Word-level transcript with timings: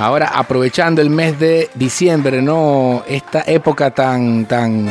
Ahora 0.00 0.28
aprovechando 0.34 1.02
el 1.02 1.10
mes 1.10 1.38
de 1.38 1.68
diciembre, 1.74 2.40
¿no? 2.40 3.02
Esta 3.06 3.44
época 3.46 3.90
tan, 3.90 4.46
tan, 4.46 4.86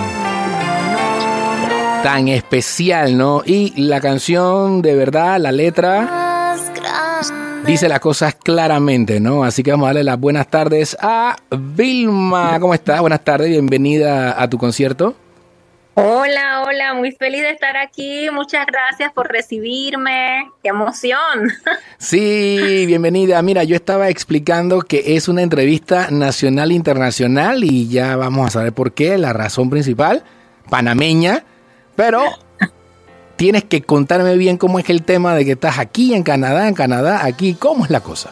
tan 2.03 2.27
especial, 2.27 3.17
¿no? 3.17 3.41
Y 3.43 3.73
la 3.81 4.01
canción, 4.01 4.83
de 4.83 4.93
verdad, 4.93 5.39
la 5.39 5.51
letra 5.51 6.55
dice 7.65 7.89
las 7.89 7.99
cosas 7.99 8.35
claramente, 8.35 9.19
¿no? 9.19 9.43
Así 9.43 9.63
que 9.63 9.71
vamos 9.71 9.85
a 9.85 9.89
darle 9.89 10.03
las 10.03 10.19
buenas 10.19 10.47
tardes 10.47 10.95
a 11.01 11.35
Vilma. 11.57 12.59
¿Cómo 12.59 12.75
estás? 12.75 13.01
Buenas 13.01 13.23
tardes, 13.23 13.49
bienvenida 13.49 14.39
a 14.39 14.47
tu 14.47 14.59
concierto. 14.59 15.15
Hola, 16.01 16.63
hola, 16.65 16.93
muy 16.93 17.11
feliz 17.11 17.41
de 17.41 17.49
estar 17.49 17.75
aquí. 17.75 18.29
Muchas 18.31 18.65
gracias 18.65 19.11
por 19.11 19.29
recibirme. 19.29 20.49
¡Qué 20.63 20.69
emoción! 20.69 21.17
Sí, 21.97 22.85
bienvenida. 22.87 23.41
Mira, 23.41 23.65
yo 23.65 23.75
estaba 23.75 24.07
explicando 24.07 24.79
que 24.79 25.17
es 25.17 25.27
una 25.27 25.41
entrevista 25.41 26.09
nacional 26.09 26.71
internacional 26.71 27.65
y 27.65 27.89
ya 27.89 28.15
vamos 28.15 28.47
a 28.47 28.51
saber 28.51 28.71
por 28.71 28.93
qué, 28.93 29.17
la 29.17 29.33
razón 29.33 29.69
principal, 29.69 30.23
panameña, 30.69 31.43
pero 31.97 32.23
tienes 33.35 33.65
que 33.65 33.81
contarme 33.81 34.37
bien 34.37 34.57
cómo 34.57 34.79
es 34.79 34.89
el 34.89 35.03
tema 35.03 35.35
de 35.35 35.43
que 35.43 35.51
estás 35.51 35.77
aquí 35.79 36.13
en 36.13 36.23
Canadá, 36.23 36.69
en 36.69 36.75
Canadá, 36.75 37.25
aquí, 37.25 37.55
¿cómo 37.55 37.83
es 37.83 37.91
la 37.91 37.99
cosa? 37.99 38.31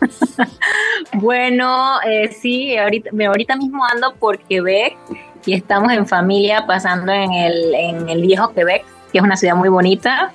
bueno, 1.14 2.00
eh, 2.02 2.30
sí, 2.40 2.76
ahorita, 2.76 3.10
ahorita 3.26 3.56
mismo 3.56 3.84
ando 3.84 4.14
por 4.14 4.38
Quebec 4.38 4.96
y 5.44 5.54
estamos 5.54 5.92
en 5.92 6.06
familia 6.06 6.66
pasando 6.66 7.12
en 7.12 7.32
el, 7.32 7.74
en 7.74 8.08
el 8.08 8.22
viejo 8.22 8.52
Quebec, 8.52 8.84
que 9.10 9.18
es 9.18 9.24
una 9.24 9.36
ciudad 9.36 9.54
muy 9.54 9.68
bonita. 9.68 10.32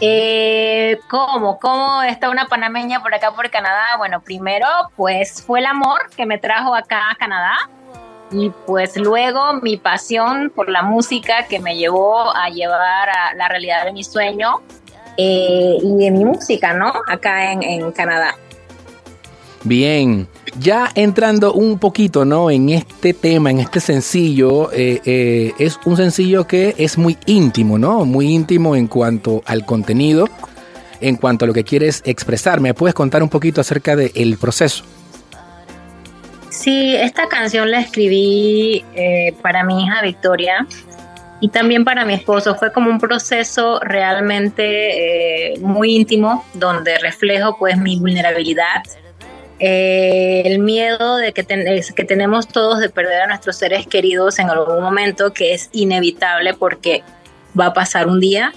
Eh, 0.00 1.00
¿Cómo? 1.08 1.58
¿Cómo 1.58 2.02
está 2.02 2.30
una 2.30 2.46
panameña 2.46 3.02
por 3.02 3.14
acá 3.14 3.32
por 3.32 3.50
Canadá? 3.50 3.84
Bueno, 3.98 4.20
primero 4.20 4.66
pues 4.96 5.42
fue 5.42 5.60
el 5.60 5.66
amor 5.66 6.08
que 6.16 6.24
me 6.24 6.38
trajo 6.38 6.74
acá 6.74 7.10
a 7.10 7.16
Canadá 7.16 7.68
y 8.30 8.50
pues 8.66 8.96
luego 8.96 9.54
mi 9.54 9.76
pasión 9.76 10.52
por 10.54 10.68
la 10.68 10.82
música 10.82 11.46
que 11.48 11.58
me 11.58 11.76
llevó 11.76 12.34
a 12.34 12.48
llevar 12.48 13.10
a 13.10 13.34
la 13.34 13.48
realidad 13.48 13.84
de 13.84 13.92
mi 13.92 14.04
sueño 14.04 14.60
eh, 15.16 15.78
y 15.82 15.96
de 15.96 16.10
mi 16.10 16.24
música, 16.24 16.72
¿no? 16.72 16.92
Acá 17.08 17.52
en, 17.52 17.62
en 17.62 17.92
Canadá. 17.92 18.34
Bien, 19.64 20.26
ya 20.58 20.90
entrando 20.96 21.52
un 21.52 21.78
poquito 21.78 22.24
¿no? 22.24 22.50
en 22.50 22.68
este 22.70 23.14
tema, 23.14 23.50
en 23.50 23.60
este 23.60 23.78
sencillo, 23.78 24.72
eh, 24.72 25.00
eh, 25.04 25.52
es 25.58 25.78
un 25.84 25.96
sencillo 25.96 26.48
que 26.48 26.74
es 26.78 26.98
muy 26.98 27.16
íntimo, 27.26 27.78
¿no? 27.78 28.04
Muy 28.04 28.26
íntimo 28.26 28.74
en 28.74 28.88
cuanto 28.88 29.42
al 29.46 29.64
contenido, 29.64 30.28
en 31.00 31.14
cuanto 31.14 31.44
a 31.44 31.48
lo 31.48 31.54
que 31.54 31.62
quieres 31.62 32.02
expresar. 32.04 32.60
¿Me 32.60 32.74
puedes 32.74 32.94
contar 32.94 33.22
un 33.22 33.28
poquito 33.28 33.60
acerca 33.60 33.94
del 33.94 34.36
proceso? 34.36 34.82
Sí, 36.50 36.96
esta 36.96 37.28
canción 37.28 37.70
la 37.70 37.80
escribí 37.80 38.84
eh, 38.96 39.32
para 39.42 39.62
mi 39.62 39.84
hija 39.84 40.02
Victoria 40.02 40.66
y 41.40 41.50
también 41.50 41.84
para 41.84 42.04
mi 42.04 42.14
esposo. 42.14 42.56
Fue 42.56 42.72
como 42.72 42.90
un 42.90 42.98
proceso 42.98 43.78
realmente 43.78 45.54
muy 45.60 45.94
íntimo 45.94 46.44
donde 46.54 46.98
reflejo 46.98 47.56
pues 47.58 47.78
mi 47.78 48.00
vulnerabilidad 48.00 48.82
eh, 49.64 50.42
el 50.44 50.58
miedo 50.58 51.18
de 51.18 51.32
que, 51.32 51.44
que 51.44 52.04
tenemos 52.04 52.48
todos 52.48 52.80
de 52.80 52.90
perder 52.90 53.22
a 53.22 53.26
nuestros 53.28 53.54
seres 53.54 53.86
queridos 53.86 54.40
en 54.40 54.50
algún 54.50 54.82
momento, 54.82 55.32
que 55.32 55.54
es 55.54 55.70
inevitable 55.70 56.52
porque 56.54 57.04
va 57.58 57.66
a 57.66 57.72
pasar 57.72 58.08
un 58.08 58.18
día 58.18 58.52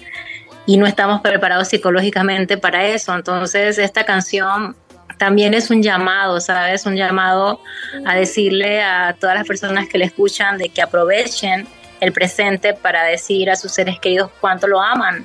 y 0.66 0.78
no 0.78 0.88
estamos 0.88 1.22
preparados 1.22 1.67
psicológicamente 1.67 2.58
para 2.58 2.88
eso. 2.88 3.14
Entonces, 3.14 3.78
esta 3.78 4.03
canción 4.03 4.75
también 5.20 5.53
es 5.53 5.70
un 5.70 5.84
llamado, 5.84 6.42
¿sabes? 6.42 6.88
Un 6.88 6.95
llamado 6.95 7.62
a 8.03 8.16
decirle 8.16 8.81
a 8.81 9.16
todas 9.19 9.36
las 9.36 9.45
personas 9.45 9.88
que 9.88 10.00
le 10.00 10.06
escuchan 10.06 10.58
de 10.58 10.69
que 10.69 10.81
aprovechen 10.81 11.67
el 12.00 12.14
presente 12.14 12.74
para 12.74 13.03
decir 13.03 13.51
a 13.51 13.56
sus 13.56 13.72
seres 13.72 14.00
queridos 14.00 14.31
cuánto 14.41 14.66
lo 14.66 14.81
aman. 14.81 15.24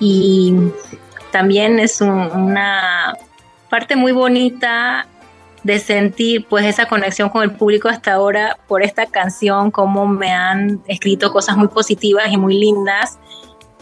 Y 0.00 0.54
también 1.30 1.78
es 1.78 2.00
una 2.00 3.14
parte 3.68 3.94
muy 3.94 4.10
bonita 4.10 5.06
de 5.62 5.78
sentir 5.78 6.46
pues 6.46 6.64
esa 6.64 6.86
conexión 6.86 7.28
con 7.28 7.42
el 7.42 7.52
público 7.52 7.88
hasta 7.88 8.12
ahora 8.12 8.58
por 8.66 8.82
esta 8.82 9.06
canción, 9.06 9.70
como 9.70 10.06
me 10.06 10.32
han 10.32 10.80
escrito 10.86 11.32
cosas 11.32 11.56
muy 11.56 11.68
positivas 11.68 12.32
y 12.32 12.36
muy 12.36 12.58
lindas. 12.58 13.18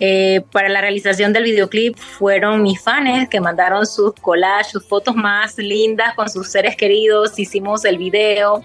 Eh, 0.00 0.42
para 0.52 0.68
la 0.68 0.80
realización 0.80 1.32
del 1.32 1.42
videoclip 1.42 1.96
fueron 1.96 2.62
mis 2.62 2.80
fans 2.80 3.28
que 3.28 3.40
mandaron 3.40 3.84
sus 3.84 4.12
collages, 4.14 4.68
sus 4.68 4.86
fotos 4.86 5.16
más 5.16 5.58
lindas 5.58 6.14
con 6.14 6.28
sus 6.28 6.48
seres 6.48 6.76
queridos, 6.76 7.36
hicimos 7.36 7.84
el 7.84 7.98
video, 7.98 8.62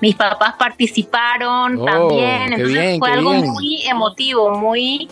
mis 0.00 0.14
papás 0.14 0.54
participaron 0.56 1.80
oh, 1.80 1.84
también, 1.84 2.52
entonces 2.52 2.98
fue 3.00 3.10
algo 3.10 3.32
muy 3.32 3.82
emotivo, 3.88 4.50
muy 4.50 5.08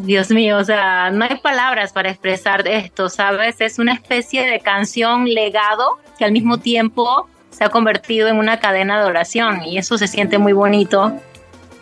Dios 0.00 0.30
mío, 0.30 0.58
o 0.58 0.64
sea, 0.64 1.10
no 1.10 1.24
hay 1.24 1.38
palabras 1.38 1.92
para 1.92 2.10
expresar 2.10 2.66
esto, 2.68 3.08
¿sabes? 3.08 3.60
Es 3.60 3.78
una 3.78 3.92
especie 3.92 4.46
de 4.46 4.60
canción 4.60 5.24
legado 5.24 5.98
que 6.18 6.24
al 6.24 6.32
mismo 6.32 6.58
tiempo 6.58 7.28
se 7.50 7.64
ha 7.64 7.68
convertido 7.68 8.28
en 8.28 8.36
una 8.36 8.60
cadena 8.60 9.00
de 9.00 9.06
oración 9.06 9.62
y 9.64 9.78
eso 9.78 9.98
se 9.98 10.08
siente 10.08 10.38
muy 10.38 10.52
bonito 10.52 11.12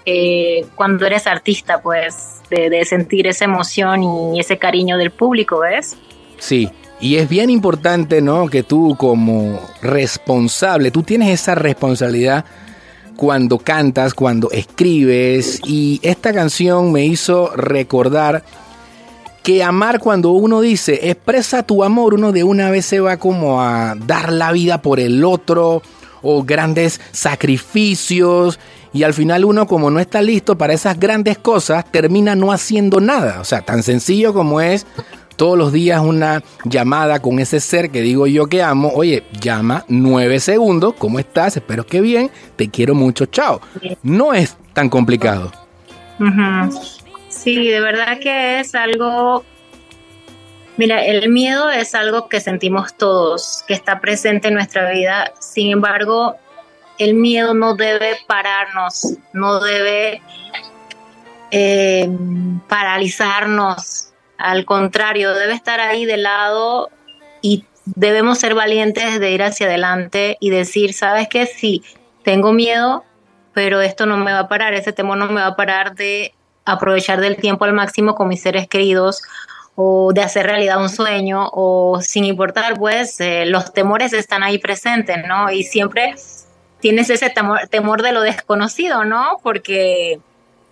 eh, 0.07 0.67
cuando 0.75 1.07
eres 1.07 1.27
artista, 1.27 1.83
pues, 1.83 2.41
de, 2.51 2.85
sentir 2.85 3.27
esa 3.27 3.45
emoción 3.45 4.03
y 4.03 4.41
ese 4.41 4.59
cariño 4.59 4.97
del 4.97 5.11
público, 5.11 5.61
¿ves? 5.61 5.97
Sí, 6.39 6.71
y 7.01 7.17
es 7.17 7.29
bien 7.29 7.51
importante, 7.51 8.21
¿no? 8.21 8.49
Que 8.49 8.63
tú 8.63 8.97
como 8.99 9.61
responsable, 9.83 10.91
tú 10.91 11.03
tienes 11.03 11.29
esa 11.29 11.55
responsabilidad 11.55 12.45
cuando 13.21 13.59
cantas, 13.59 14.15
cuando 14.15 14.51
escribes. 14.51 15.61
Y 15.67 16.01
esta 16.03 16.33
canción 16.33 16.91
me 16.91 17.05
hizo 17.05 17.51
recordar 17.55 18.43
que 19.43 19.63
amar 19.63 20.01
cuando 20.01 20.31
uno 20.31 20.63
dice 20.63 21.11
expresa 21.11 21.63
tu 21.63 21.85
amor, 21.85 22.15
uno 22.15 22.33
de 22.33 22.45
una 22.45 22.71
vez 22.71 22.87
se 22.87 22.99
va 22.99 23.19
como 23.19 23.61
a 23.61 23.95
dar 23.95 24.33
la 24.33 24.53
vida 24.53 24.81
por 24.81 25.01
el 25.01 25.23
otro 25.23 25.83
o 26.23 26.45
grandes 26.45 26.99
sacrificios 27.13 28.59
y 28.95 29.03
al 29.03 29.13
final 29.13 29.45
uno 29.45 29.67
como 29.67 29.91
no 29.91 30.01
está 30.01 30.23
listo 30.23 30.57
para 30.57 30.73
esas 30.73 30.99
grandes 30.99 31.37
cosas 31.37 31.85
termina 31.93 32.35
no 32.35 32.53
haciendo 32.53 33.01
nada. 33.01 33.39
O 33.43 33.45
sea, 33.45 33.61
tan 33.61 33.83
sencillo 33.83 34.33
como 34.33 34.63
es 34.63 34.87
todos 35.41 35.57
los 35.57 35.73
días 35.73 36.03
una 36.03 36.43
llamada 36.65 37.23
con 37.23 37.39
ese 37.39 37.61
ser 37.61 37.91
que 37.91 38.03
digo 38.03 38.27
yo 38.27 38.47
que 38.47 38.63
amo. 38.63 38.91
Oye, 38.95 39.25
llama 39.41 39.87
nueve 39.89 40.39
segundos, 40.39 40.93
¿cómo 40.99 41.19
estás? 41.19 41.57
Espero 41.57 41.87
que 41.87 42.03
bien, 42.03 42.31
te 42.57 42.69
quiero 42.69 42.95
mucho, 42.95 43.25
chao. 43.25 43.59
No 44.03 44.35
es 44.35 44.59
tan 44.75 44.91
complicado. 44.91 45.51
Sí, 47.31 47.69
de 47.69 47.81
verdad 47.81 48.19
que 48.19 48.61
es 48.61 48.75
algo... 48.75 49.43
Mira, 50.77 51.07
el 51.07 51.31
miedo 51.31 51.71
es 51.71 51.95
algo 51.95 52.29
que 52.29 52.41
sentimos 52.41 52.95
todos, 52.99 53.65
que 53.67 53.73
está 53.73 53.99
presente 53.99 54.49
en 54.49 54.55
nuestra 54.55 54.91
vida. 54.91 55.33
Sin 55.41 55.71
embargo, 55.71 56.37
el 56.99 57.15
miedo 57.15 57.55
no 57.55 57.77
debe 57.77 58.19
pararnos, 58.27 59.15
no 59.33 59.59
debe 59.61 60.21
eh, 61.51 62.11
paralizarnos 62.69 64.10
al 64.41 64.65
contrario, 64.65 65.35
debe 65.35 65.53
estar 65.53 65.81
ahí 65.81 66.07
de 66.07 66.17
lado 66.17 66.91
y 67.43 67.65
debemos 67.85 68.39
ser 68.39 68.55
valientes 68.55 69.21
de 69.21 69.31
ir 69.31 69.43
hacia 69.43 69.67
adelante 69.67 70.37
y 70.41 70.51
decir, 70.51 70.95
¿sabes 70.95 71.29
qué? 71.29 71.47
Sí, 71.47 71.83
tengo 72.23 72.53
miedo, 72.53 73.05
pero 73.53 73.81
esto 73.81 74.07
no 74.07 74.17
me 74.17 74.33
va 74.33 74.41
a 74.41 74.49
parar, 74.49 74.75
ese 74.75 74.93
temor 74.93 75.19
no 75.19 75.27
me 75.27 75.41
va 75.41 75.49
a 75.49 75.57
parar 75.57 75.95
de 75.95 76.35
aprovechar 76.65 77.21
del 77.21 77.37
tiempo 77.37 77.65
al 77.65 77.73
máximo 77.73 78.15
con 78.15 78.29
mis 78.29 78.43
seres 78.43 78.69
queridos 78.69 79.23
o 79.75 80.13
de 80.13 80.23
hacer 80.23 80.47
realidad 80.47 80.81
un 80.81 80.89
sueño 80.89 81.49
o 81.53 82.01
sin 82.03 82.25
importar, 82.25 82.79
pues 82.79 83.21
eh, 83.21 83.47
los 83.47 83.73
temores 83.73 84.13
están 84.13 84.43
ahí 84.43 84.59
presentes, 84.59 85.19
¿no? 85.27 85.51
Y 85.51 85.65
siempre 85.65 86.15
tienes 86.81 87.11
ese 87.11 87.31
temor, 87.31 87.67
temor 87.69 88.03
de 88.03 88.13
lo 88.13 88.23
desconocido, 88.23 89.05
¿no? 89.05 89.39
Porque 89.43 90.21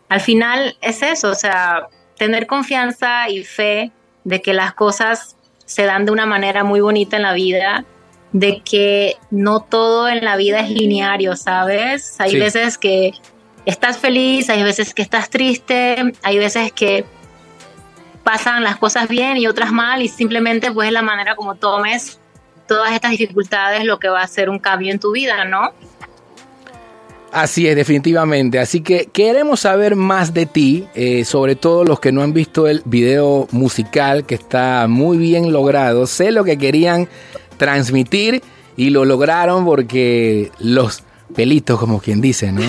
al 0.09 0.21
final 0.21 0.77
es 0.81 1.03
eso, 1.03 1.31
o 1.31 1.35
sea, 1.35 1.89
tener 2.19 2.47
confianza 2.47 3.29
y 3.29 3.45
fe 3.45 3.93
de 4.25 4.43
que 4.43 4.53
las 4.53 4.75
cosas 4.75 5.37
se 5.65 5.85
dan 5.85 6.05
de 6.05 6.13
una 6.13 6.27
manera 6.27 6.65
muy 6.65 6.81
bonita 6.81 7.17
en 7.17 7.23
la 7.23 7.33
vida, 7.33 7.85
de 8.33 8.61
que 8.63 9.17
no 9.31 9.61
todo 9.61 10.09
en 10.09 10.25
la 10.25 10.37
vida 10.37 10.61
es 10.61 10.71
lineario, 10.71 11.37
¿sabes? 11.37 12.21
Hay 12.21 12.39
veces 12.39 12.77
que 12.77 13.13
estás 13.65 13.99
feliz, 13.99 14.51
hay 14.51 14.63
veces 14.63 14.93
que 14.95 15.03
estás 15.03 15.31
triste, 15.31 16.13
hay 16.23 16.39
veces 16.39 16.73
que 16.73 17.05
pasan 18.25 18.63
las 18.63 18.77
cosas 18.77 19.09
bien 19.09 19.37
y 19.39 19.47
otras 19.47 19.73
mal 19.73 20.03
y 20.03 20.09
simplemente 20.09 20.71
pues 20.71 20.89
es 20.89 20.93
la 20.93 21.03
manera 21.03 21.35
como 21.35 21.55
tomes 21.55 22.21
todas 22.67 22.93
estas 22.93 23.13
dificultades 23.13 23.85
lo 23.85 23.99
que 23.99 24.09
va 24.09 24.21
a 24.21 24.25
hacer 24.25 24.51
un 24.51 24.59
cambio 24.59 24.93
en 24.93 25.01
tu 25.01 25.13
vida, 25.13 25.45
¿no? 25.45 25.73
Así 27.33 27.67
es, 27.67 27.77
definitivamente. 27.77 28.59
Así 28.59 28.81
que 28.81 29.09
queremos 29.13 29.61
saber 29.61 29.97
más 29.97 30.33
de 30.33 30.47
ti, 30.47 30.87
eh, 30.95 31.25
sobre 31.25 31.57
todo 31.57 31.85
los 31.85 32.01
que 32.01 32.13
no 32.13 32.23
han 32.23 32.33
visto 32.33 32.67
el 32.67 32.83
video 32.85 33.49
musical 33.51 34.25
que 34.25 34.35
está 34.35 34.87
muy 34.89 35.19
bien 35.19 35.53
logrado. 35.53 36.07
Sé 36.07 36.31
lo 36.31 36.45
que 36.45 36.59
querían 36.59 37.09
transmitir 37.57 38.43
Y 38.77 38.91
lo 38.91 39.05
lograron 39.05 39.65
porque 39.65 40.53
los 40.61 41.03
pelitos, 41.35 41.81
como 41.81 42.01
quien 42.01 42.21
dice, 42.21 42.53
¿no? 42.53 42.63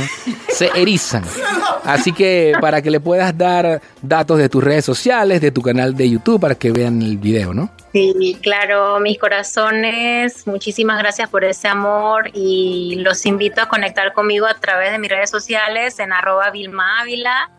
Se 0.49 0.69
erizan. 0.75 1.23
Así 1.83 2.11
que 2.11 2.53
para 2.61 2.81
que 2.81 2.91
le 2.91 2.99
puedas 2.99 3.37
dar 3.37 3.81
datos 4.01 4.37
de 4.37 4.49
tus 4.49 4.63
redes 4.63 4.85
sociales, 4.85 5.41
de 5.41 5.51
tu 5.51 5.61
canal 5.61 5.95
de 5.95 6.09
YouTube, 6.09 6.39
para 6.39 6.55
que 6.55 6.71
vean 6.71 7.01
el 7.01 7.17
video, 7.17 7.53
¿no? 7.53 7.69
Sí, 7.91 8.37
claro, 8.41 8.99
mis 8.99 9.17
corazones, 9.17 10.45
muchísimas 10.45 10.99
gracias 10.99 11.27
por 11.29 11.43
ese 11.43 11.67
amor 11.67 12.29
y 12.33 12.95
los 12.99 13.25
invito 13.25 13.61
a 13.61 13.67
conectar 13.67 14.13
conmigo 14.13 14.45
a 14.45 14.53
través 14.53 14.91
de 14.91 14.99
mis 14.99 15.09
redes 15.09 15.31
sociales 15.31 15.97
en 15.97 16.13
arroba 16.13 16.51
Vilma 16.51 17.01
Ávila 17.01 17.49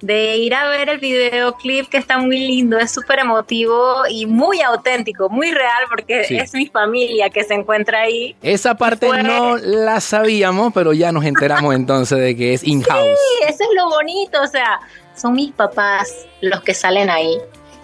de 0.00 0.36
ir 0.36 0.54
a 0.54 0.68
ver 0.68 0.88
el 0.88 0.98
videoclip 0.98 1.88
que 1.88 1.96
está 1.96 2.18
muy 2.18 2.38
lindo, 2.38 2.78
es 2.78 2.90
súper 2.90 3.20
emotivo 3.20 4.02
y 4.08 4.26
muy 4.26 4.60
auténtico, 4.60 5.28
muy 5.28 5.50
real 5.50 5.84
porque 5.88 6.20
es 6.28 6.54
mi 6.54 6.66
familia 6.66 7.30
que 7.30 7.44
se 7.44 7.54
encuentra 7.54 8.02
ahí. 8.02 8.36
Esa 8.42 8.76
parte 8.76 9.08
no 9.22 9.56
la 9.56 10.00
sabíamos, 10.00 10.72
pero 10.72 10.92
ya 10.92 11.12
nos 11.12 11.24
enteramos 11.24 11.74
entonces 11.74 12.18
de 12.18 12.36
que 12.36 12.54
es 12.54 12.64
in-house. 12.64 13.18
Sí, 13.18 13.44
eso 13.48 13.64
es 13.64 13.70
lo 13.76 13.88
bonito, 13.88 14.40
o 14.42 14.46
sea, 14.46 14.80
son 15.16 15.34
mis 15.34 15.52
papás 15.52 16.26
los 16.40 16.60
que 16.62 16.74
salen 16.74 17.10
ahí 17.10 17.36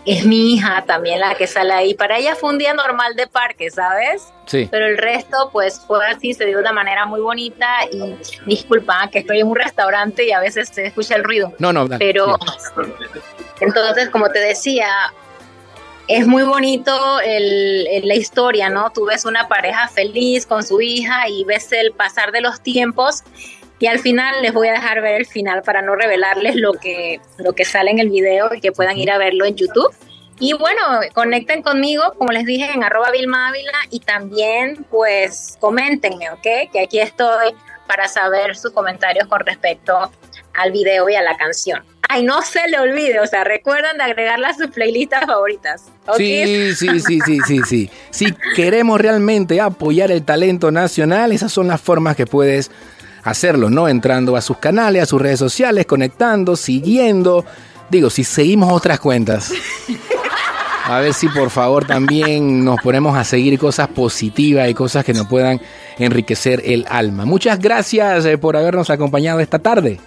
es 0.06 0.26
mi 0.26 0.54
hija 0.54 0.84
también 0.86 1.20
la 1.20 1.34
que 1.34 1.46
sale 1.46 1.72
ahí. 1.72 1.94
Para 1.94 2.18
ella 2.18 2.34
fue 2.34 2.50
un 2.50 2.58
día 2.58 2.74
normal 2.74 3.16
de 3.16 3.26
parque, 3.26 3.70
¿sabes? 3.70 4.32
Sí. 4.46 4.68
Pero 4.70 4.86
el 4.86 4.98
resto, 4.98 5.50
pues 5.52 5.80
fue 5.86 6.04
así, 6.06 6.34
se 6.34 6.44
dio 6.44 6.56
de 6.56 6.62
una 6.62 6.72
manera 6.72 7.06
muy 7.06 7.20
bonita. 7.20 7.66
Y 7.90 8.14
disculpa 8.46 9.08
que 9.10 9.20
estoy 9.20 9.40
en 9.40 9.48
un 9.48 9.56
restaurante 9.56 10.26
y 10.26 10.32
a 10.32 10.40
veces 10.40 10.68
se 10.68 10.86
escucha 10.86 11.16
el 11.16 11.24
ruido. 11.24 11.52
No, 11.58 11.72
no, 11.72 11.88
Pero 11.98 12.38
entonces, 13.60 14.10
como 14.10 14.28
te 14.28 14.40
decía, 14.40 14.88
es 16.06 16.26
muy 16.26 16.42
bonito 16.42 17.20
el, 17.20 18.06
la 18.06 18.14
historia, 18.14 18.68
¿no? 18.68 18.90
Tú 18.90 19.06
ves 19.06 19.24
una 19.24 19.48
pareja 19.48 19.88
feliz 19.88 20.44
con 20.44 20.62
su 20.62 20.80
hija 20.80 21.28
y 21.28 21.44
ves 21.44 21.72
el 21.72 21.92
pasar 21.92 22.30
de 22.30 22.42
los 22.42 22.60
tiempos 22.60 23.24
y 23.78 23.86
al 23.86 23.98
final 23.98 24.42
les 24.42 24.52
voy 24.52 24.68
a 24.68 24.72
dejar 24.72 25.00
ver 25.02 25.14
el 25.14 25.26
final 25.26 25.62
para 25.62 25.82
no 25.82 25.94
revelarles 25.94 26.56
lo 26.56 26.72
que, 26.74 27.20
lo 27.38 27.52
que 27.52 27.64
sale 27.64 27.90
en 27.90 27.98
el 27.98 28.10
video 28.10 28.54
y 28.54 28.60
que 28.60 28.72
puedan 28.72 28.96
ir 28.96 29.10
a 29.10 29.18
verlo 29.18 29.44
en 29.44 29.56
YouTube. 29.56 29.94
Y 30.38 30.52
bueno, 30.52 30.80
conecten 31.12 31.62
conmigo, 31.62 32.14
como 32.18 32.32
les 32.32 32.44
dije, 32.44 32.70
en 32.72 32.82
arroba 32.82 33.10
Vilma 33.10 33.48
Ávila 33.48 33.78
y 33.90 34.00
también 34.00 34.84
pues 34.90 35.56
coméntenme, 35.60 36.30
¿ok? 36.30 36.70
Que 36.72 36.80
aquí 36.84 36.98
estoy 36.98 37.54
para 37.86 38.08
saber 38.08 38.56
sus 38.56 38.72
comentarios 38.72 39.28
con 39.28 39.40
respecto 39.40 40.10
al 40.54 40.72
video 40.72 41.08
y 41.08 41.14
a 41.14 41.22
la 41.22 41.36
canción. 41.36 41.82
Ay, 42.08 42.22
no 42.22 42.42
se 42.42 42.68
le 42.68 42.78
olvide, 42.78 43.20
o 43.20 43.26
sea, 43.26 43.44
recuerden 43.44 43.96
de 43.96 44.04
agregarla 44.04 44.48
a 44.48 44.54
sus 44.54 44.68
playlistas 44.68 45.24
favoritas. 45.24 45.86
Sí, 46.16 46.74
sí, 46.74 47.00
sí, 47.00 47.20
sí, 47.20 47.38
sí, 47.46 47.60
sí. 47.66 47.90
Si 48.10 48.32
queremos 48.54 49.00
realmente 49.00 49.60
apoyar 49.60 50.10
el 50.10 50.24
talento 50.24 50.70
nacional, 50.70 51.32
esas 51.32 51.50
son 51.50 51.68
las 51.68 51.80
formas 51.80 52.14
que 52.14 52.26
puedes 52.26 52.70
hacerlo, 53.24 53.70
¿no? 53.70 53.88
Entrando 53.88 54.36
a 54.36 54.40
sus 54.40 54.58
canales, 54.58 55.02
a 55.02 55.06
sus 55.06 55.20
redes 55.20 55.38
sociales, 55.38 55.86
conectando, 55.86 56.56
siguiendo. 56.56 57.44
Digo, 57.90 58.10
si 58.10 58.24
seguimos 58.24 58.72
otras 58.72 59.00
cuentas. 59.00 59.52
A 60.86 61.00
ver 61.00 61.14
si 61.14 61.28
por 61.28 61.48
favor 61.48 61.86
también 61.86 62.62
nos 62.62 62.78
ponemos 62.82 63.16
a 63.16 63.24
seguir 63.24 63.58
cosas 63.58 63.88
positivas 63.88 64.68
y 64.68 64.74
cosas 64.74 65.02
que 65.02 65.14
nos 65.14 65.26
puedan 65.26 65.58
enriquecer 65.98 66.60
el 66.62 66.84
alma. 66.90 67.24
Muchas 67.24 67.58
gracias 67.58 68.26
eh, 68.26 68.36
por 68.36 68.54
habernos 68.54 68.90
acompañado 68.90 69.40
esta 69.40 69.58
tarde. 69.58 69.98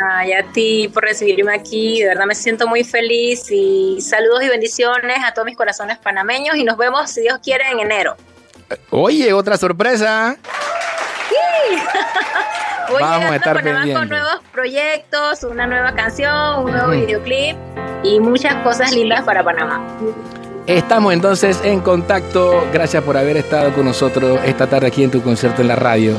Ay, 0.00 0.32
a 0.32 0.44
ti 0.52 0.90
por 0.92 1.02
recibirme 1.02 1.54
aquí, 1.54 2.02
de 2.02 2.08
verdad 2.08 2.26
me 2.26 2.34
siento 2.34 2.68
muy 2.68 2.84
feliz 2.84 3.50
y 3.50 4.00
saludos 4.02 4.42
y 4.44 4.48
bendiciones 4.48 5.16
a 5.24 5.32
todos 5.32 5.46
mis 5.46 5.56
corazones 5.56 5.96
panameños 5.96 6.56
y 6.56 6.64
nos 6.64 6.76
vemos, 6.76 7.10
si 7.10 7.22
Dios 7.22 7.38
quiere, 7.42 7.64
en 7.70 7.80
enero. 7.80 8.14
Oye, 8.90 9.32
otra 9.32 9.56
sorpresa. 9.56 10.36
Sí. 11.68 11.76
Voy 12.92 13.02
Vamos 13.02 13.30
a 13.30 13.36
estar 13.36 13.62
pendientes. 13.62 13.98
con 13.98 14.08
nuevos 14.08 14.40
proyectos, 14.52 15.42
una 15.44 15.66
nueva 15.66 15.92
canción, 15.94 16.64
un 16.64 16.72
nuevo 16.72 16.90
videoclip 16.90 17.56
y 18.02 18.18
muchas 18.18 18.54
cosas 18.64 18.92
lindas 18.92 19.22
para 19.22 19.44
Panamá. 19.44 19.86
Estamos 20.66 21.12
entonces 21.12 21.60
en 21.64 21.80
contacto. 21.80 22.66
Gracias 22.72 23.02
por 23.02 23.16
haber 23.16 23.36
estado 23.36 23.74
con 23.74 23.84
nosotros 23.84 24.40
esta 24.44 24.66
tarde 24.66 24.86
aquí 24.86 25.04
en 25.04 25.10
tu 25.10 25.22
concierto 25.22 25.60
en 25.60 25.68
la 25.68 25.76
radio. 25.76 26.16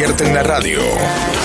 En 0.00 0.32
la 0.32 0.44
radio. 0.44 1.37